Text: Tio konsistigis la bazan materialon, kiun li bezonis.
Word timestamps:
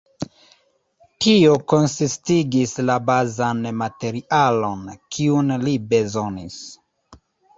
Tio 1.25 1.51
konsistigis 1.73 2.73
la 2.89 2.95
bazan 3.11 3.61
materialon, 3.81 4.89
kiun 5.17 5.55
li 5.67 5.77
bezonis. 5.95 6.59